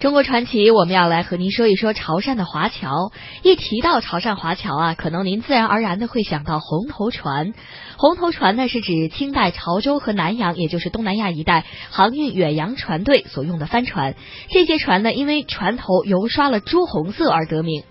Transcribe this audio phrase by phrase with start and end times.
[0.00, 3.10] 中国传奇，我们要来和您说一说潮汕的华侨。
[3.42, 7.52] 一提到潮汕华侨啊，可能您自然而然的会想到红头船。
[7.96, 14.14] 红头船呢，是指清代潮州和南洋，也就是东南亚一带航运远洋船队所用的帆船。
[14.50, 17.82] 这些船呢，因为船头油刷了朱红色而得名。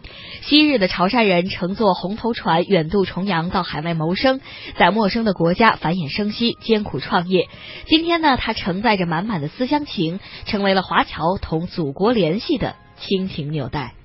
[0.43, 4.39] 昔日的潮汕人乘坐红头船远渡重洋到海外谋生，
[4.77, 7.49] 在陌生的国家繁衍生息、艰苦创业。
[7.85, 13.95] 今天呢，它承载着满满的思乡情，成为了华侨同祖国联系的亲情纽带。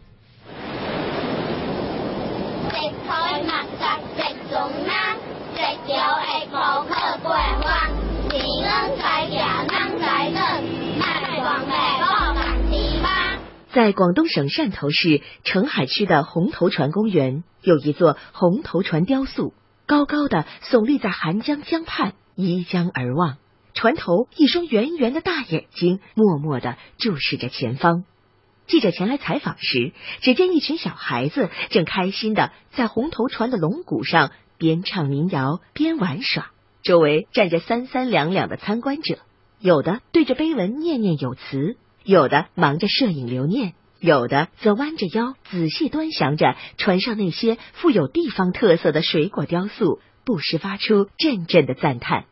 [13.75, 19.53] 在广东省汕头市澄海区的红头船公园，有一座红头船雕塑，
[19.87, 23.37] 高高的耸立在寒江江畔，依江而望。
[23.83, 28.05] 船头一双圆圆的大眼睛，默默的注视着前方。
[28.69, 29.91] 记者前来采访时，
[30.21, 36.53] 只见一群小孩子正开心的在红头船的龙骨上边唱民谣边玩耍，
[36.85, 39.19] 周围站着三三两两的参观者，
[39.59, 41.77] 有的对着碑文念念有词。
[42.05, 52.27] 有的忙着摄影留念，有的则弯着腰仔细端详着船上那些富有地方特色的水果雕塑，不时发出阵阵的赞叹。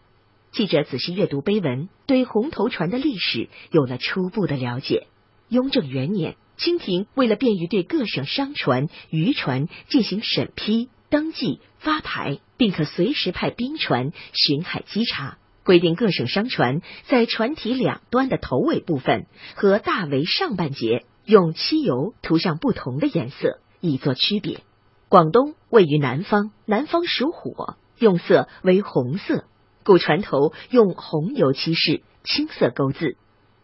[0.52, 5.06] 记者仔细阅读碑文，对红头船的历史有了初步的了解。
[5.48, 15.38] 雍正元年，清廷为了便于对各省商船、渔船进行审批、登记、发牌，并可随时派兵船巡海稽查。
[15.62, 24.62] 规定各省商船在船体两端的头尾部分和大桅上半截用漆油涂上不同的颜色，以作区别。
[25.08, 29.44] 广东位于南方，南方属火，用色为红色，
[29.84, 33.16] 故船头用红油漆饰，青色钩字，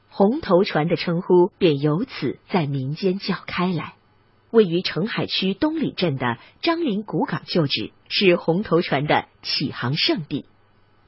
[0.09, 3.95] 红头船的称呼便由此在民间叫开来。
[4.51, 10.47] 位于澄海区东里镇的张林古港旧址是红头船的起航圣地。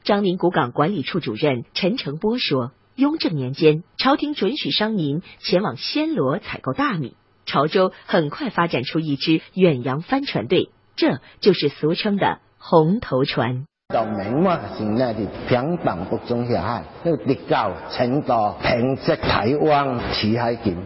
[0.02, 7.14] 张林古港管理处主任陈成波说：“雍正年间，朝廷准许商民前往暹罗采购大米，
[7.46, 13.67] 潮州很快发展出一支远洋帆船队，这就是俗称的红头船。
[13.90, 20.76] 到明末时呢，就平板不中下海，就直到青岛、平息台湾、齐海境。”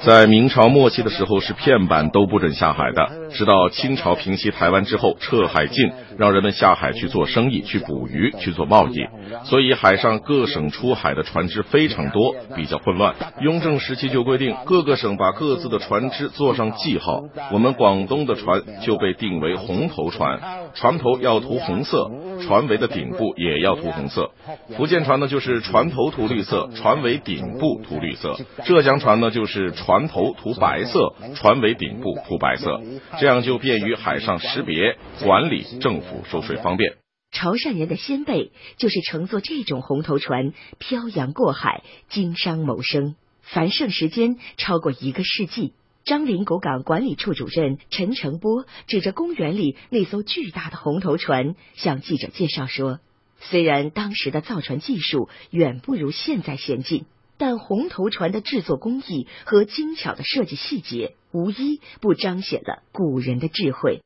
[0.00, 3.08] 在明朝末期的时候，是片板都不准下海的。
[3.30, 9.06] 直到清朝平息台湾之后，撤海禁，让人们下海去做生意、去捕鱼、去做贸易，
[9.44, 13.14] 所以海上各省出海的船只非常多，比较混乱。
[13.40, 17.22] 雍正时期就规定，各个省把各自的船只做上记号。
[17.52, 20.40] 我们广东的船就被定为红头船，
[20.74, 22.10] 船头要涂红色，
[22.46, 24.30] 船尾的顶部也要涂红色。
[24.76, 28.38] 福建船呢，就是船头涂绿色，船尾顶部涂绿色。
[28.64, 29.72] 浙江船呢，就是。
[29.82, 32.80] 船头涂白色，船尾顶部涂白色，
[33.18, 36.94] 这样就便于海上识别、管理，政府收税方便。
[37.32, 45.72] 潮汕人的先辈就是乘坐这种红头船漂洋过海经商谋生，繁盛时间超过一个世纪。
[46.04, 52.98] 张林古港管理处主任陈成波指着公园里那艘巨大的红头船，向记者介绍说
[53.38, 57.06] ：“虽然当时的造船技术远不如现在先进。”
[57.38, 64.02] 但红头船的制作工艺和精巧的设计细节，无一不彰显了古人的智慧。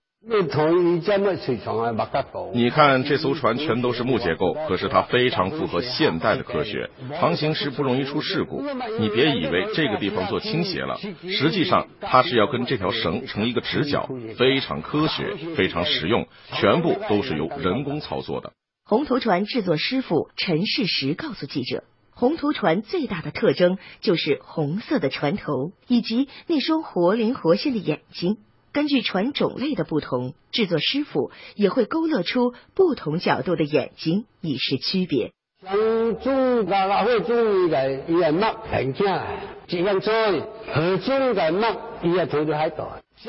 [2.52, 8.60] 你看这艘船全都是木结构，可是它非常符合现代的科学，航行时不容易出事故。
[8.98, 10.98] 你别以为这个地方做倾斜了，
[11.30, 18.52] 实际上它是要跟这条绳成一个直角，非常科学，非常实用，全部都是由人工操作的。
[18.84, 21.84] 红头船制作师傅陈世石告诉记者。
[22.18, 28.38] 红头船最大的特征就是红色的船头以及那双活灵活现的眼睛。
[28.76, 35.32] 根据船种类的不同，制作师傅也会勾勒出不同角度的眼睛，以示区别。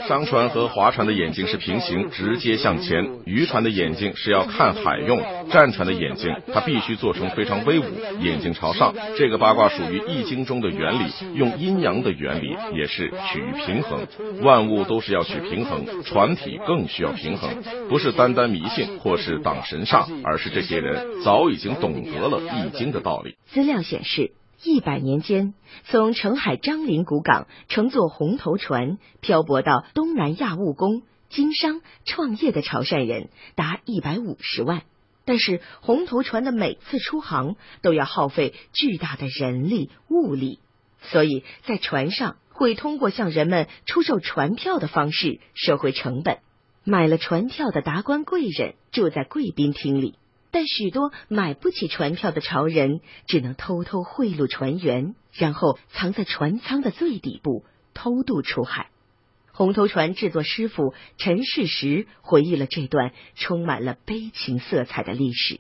[0.08, 7.86] 商船和划船的眼睛是平行，直接向前；渔船的眼睛是要看海用；战船的眼睛，它必须做成非常威武，
[8.22, 8.94] 眼睛朝上。
[9.18, 14.06] 这个八卦属于易经中的原理，用阴阳的原理，也是取平衡。
[14.42, 17.50] 万物都是要取平衡，船体更需要平衡，
[17.90, 23.36] 不是单单迷信或是挡神煞，而是这些人早已经懂得了易经的道理。
[23.48, 24.32] 资料显示。
[24.64, 25.54] 一百年间，
[25.86, 34.82] 从澄海樟林古港乘坐红头船漂泊到东南亚务工、经商、创业的潮汕人达一百五十万。
[35.26, 40.60] 但是，红头船的每次出航都要耗费巨大的人力物力。
[41.02, 46.40] 所以在船上会通过向人们出售船票的方式收回成本。
[46.84, 50.16] 买了船票的达官贵人住在贵宾厅里，
[50.52, 58.90] 但许多买不起船票的潮人只能偷偷贿赂船员，然后藏在船舱的最底部偷渡出海。
[59.52, 65.60] 红头船制作师傅陈世石回忆了这段充满了悲情色彩的历史。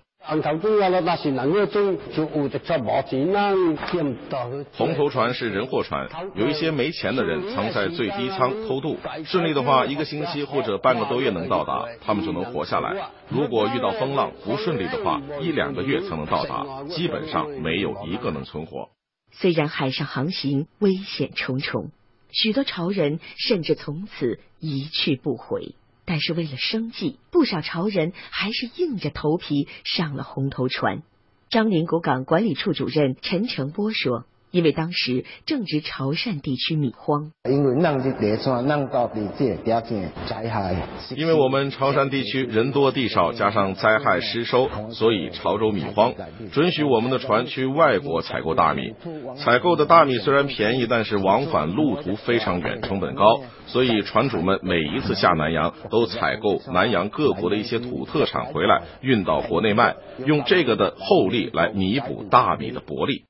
[4.72, 13.10] 红头船是人货船，有一些没钱的人藏在最低舱偷渡，顺利的话一个星期或者半个多月能到达，他们就能活下来。
[13.30, 18.90] 如果遇到风浪不顺利的话，一两个月才能到达，基本上没有一个能存活。
[19.32, 21.92] 虽然海上航行危险重重，
[22.32, 25.76] 许多潮人甚至从此一去不回。
[26.08, 31.04] 但是为了生计，不少潮人还是硬着头皮上了红头船。
[31.50, 34.26] 张林古港管理处主任陈成波说。
[34.58, 40.76] 因为当时正值潮汕地区米荒，因为浪就叠川，浪到比这条件灾害。
[41.16, 46.12] 因为我们潮汕地区人多地少，加上灾害失收，所以潮州米荒，
[46.52, 48.96] 准许我们的船去外国采购大米。
[49.36, 59.96] 采购的大米虽然便宜，但是往返路途非常远，成本高，所以船主们每一次下南洋都采购南洋各国的一些土特产回来，运到国内卖，
[60.26, 63.27] 用这个的厚利来弥补大米的薄利。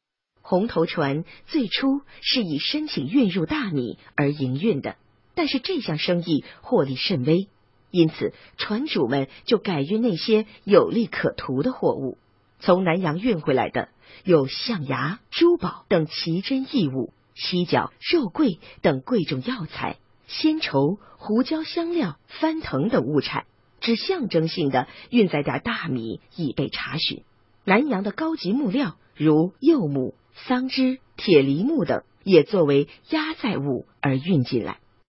[0.49, 4.95] 红头船最初是以申请运入大米而营运的，
[5.35, 7.49] 但是这项生意获利甚微，
[7.91, 12.17] 因此船主们就改运那些有利可图的货物。
[12.61, 13.89] 从南洋运回来的
[14.23, 19.97] 有象牙、珠宝等奇珍异物，犀角、肉桂等贵重药材，
[20.27, 23.47] 鲜绸、胡椒、香料、番藤等物产，
[23.81, 27.23] 只象征性的运载点大米以备查询。
[27.65, 30.15] 南洋的高级木料如柚木。
[30.45, 34.79] 桑枝、铁梨木等也作为压载物而运进来。